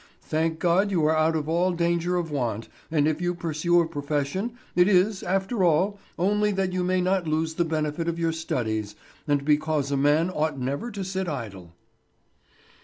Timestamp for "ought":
10.31-10.57